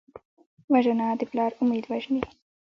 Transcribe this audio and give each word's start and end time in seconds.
وژنه 0.71 1.07
د 1.19 1.21
پلار 1.31 1.51
امید 1.61 1.83
وژني 1.87 2.21